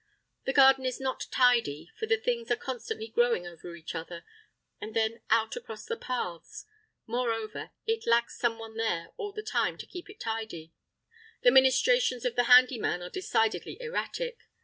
The 0.45 0.53
garden 0.53 0.83
is 0.83 0.99
not 0.99 1.27
tidy, 1.29 1.91
for 1.95 2.07
the 2.07 2.17
things 2.17 2.49
are 2.49 2.55
constantly 2.55 3.07
growing 3.07 3.45
over 3.45 3.75
each 3.75 3.93
other, 3.93 4.25
and 4.79 4.95
then 4.95 5.21
out 5.29 5.55
across 5.55 5.85
the 5.85 5.95
paths. 5.95 6.65
Moreover, 7.05 7.69
it 7.85 8.07
lacks 8.07 8.35
someone 8.39 8.77
there 8.77 9.11
all 9.17 9.31
the 9.31 9.43
time 9.43 9.77
to 9.77 9.85
keep 9.85 10.09
it 10.09 10.19
tidy; 10.19 10.73
the 11.43 11.51
ministrations 11.51 12.25
of 12.25 12.35
the 12.35 12.45
handy 12.45 12.79
man 12.79 13.03
are 13.03 13.11
decidedly 13.11 13.77
erratic. 13.79 14.39